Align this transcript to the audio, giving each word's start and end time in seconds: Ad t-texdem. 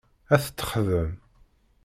Ad 0.33 0.41
t-texdem. 0.45 1.11